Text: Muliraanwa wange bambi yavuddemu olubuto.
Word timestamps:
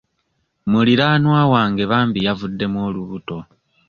Muliraanwa 0.69 1.41
wange 1.53 1.83
bambi 1.91 2.19
yavuddemu 2.27 2.77
olubuto. 2.87 3.37